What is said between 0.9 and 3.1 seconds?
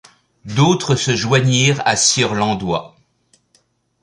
se joignirent à sieur Landoys.